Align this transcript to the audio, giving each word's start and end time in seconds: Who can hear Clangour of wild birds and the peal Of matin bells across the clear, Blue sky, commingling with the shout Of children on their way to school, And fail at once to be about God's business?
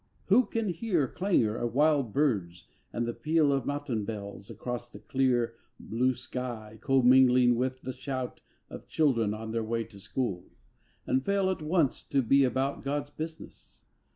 Who 0.29 0.47
can 0.47 0.69
hear 0.69 1.07
Clangour 1.07 1.55
of 1.57 1.75
wild 1.75 2.11
birds 2.11 2.65
and 2.91 3.05
the 3.05 3.13
peal 3.13 3.53
Of 3.53 3.67
matin 3.67 4.03
bells 4.03 4.49
across 4.49 4.89
the 4.89 4.97
clear, 4.97 5.53
Blue 5.79 6.13
sky, 6.15 6.79
commingling 6.81 7.53
with 7.53 7.83
the 7.83 7.93
shout 7.93 8.41
Of 8.67 8.87
children 8.87 9.35
on 9.35 9.51
their 9.51 9.63
way 9.63 9.83
to 9.83 9.99
school, 9.99 10.45
And 11.05 11.23
fail 11.23 11.51
at 11.51 11.61
once 11.61 12.01
to 12.07 12.23
be 12.23 12.43
about 12.43 12.81
God's 12.81 13.11
business? 13.11 13.83